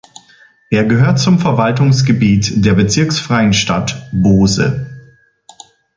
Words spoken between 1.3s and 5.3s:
Verwaltungsgebiet der bezirksfreien Stadt Bose.